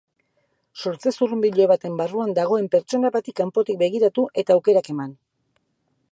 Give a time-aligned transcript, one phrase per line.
[0.83, 5.13] Sortze zurrunbilo baten barruan dagoen pertsona bati kanpotik begiratu eta aukerak eman.